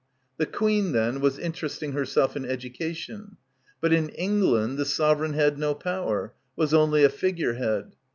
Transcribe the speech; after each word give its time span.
The 0.37 0.47
Queen, 0.47 0.93
then, 0.93 1.19
was 1.19 1.37
interesting 1.37 1.91
herself 1.91 2.35
in 2.35 2.43
education. 2.43 3.37
But 3.79 3.93
in 3.93 4.09
England 4.09 4.79
the 4.79 4.83
sovereign 4.85 5.33
had 5.33 5.59
no 5.59 5.75
power, 5.75 6.33
was 6.55 6.73
only 6.73 7.03
a 7.03 7.07
figure 7.09 7.53
head. 7.53 7.95